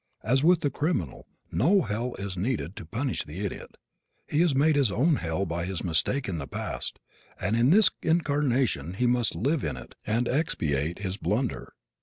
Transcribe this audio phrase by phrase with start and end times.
[0.23, 3.77] As with the criminal no hell is needed to punish the idiot.
[4.27, 6.97] He has made his own hell by his mistake in the past
[7.39, 11.75] and in this incarnation he must live in it and expiate his blunder.